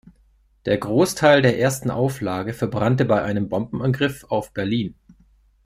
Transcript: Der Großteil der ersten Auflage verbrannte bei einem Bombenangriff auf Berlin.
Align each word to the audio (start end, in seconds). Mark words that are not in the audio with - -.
Der 0.65 0.79
Großteil 0.79 1.43
der 1.43 1.59
ersten 1.59 1.91
Auflage 1.91 2.53
verbrannte 2.53 3.05
bei 3.05 3.21
einem 3.21 3.49
Bombenangriff 3.49 4.23
auf 4.29 4.51
Berlin. 4.51 4.95